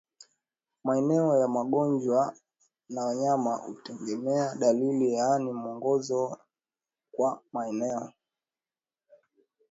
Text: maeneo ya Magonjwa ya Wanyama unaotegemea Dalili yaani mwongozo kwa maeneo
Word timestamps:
maeneo 0.83 1.37
ya 1.39 1.47
Magonjwa 1.47 2.35
ya 2.89 3.03
Wanyama 3.03 3.55
unaotegemea 3.65 4.55
Dalili 4.55 5.13
yaani 5.13 5.51
mwongozo 5.51 6.37
kwa 7.11 7.41
maeneo 7.53 8.13